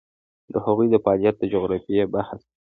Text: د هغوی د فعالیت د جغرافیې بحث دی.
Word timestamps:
د 0.51 0.53
هغوی 0.65 0.87
د 0.91 0.95
فعالیت 1.03 1.35
د 1.39 1.43
جغرافیې 1.53 2.03
بحث 2.13 2.39
دی. 2.47 2.51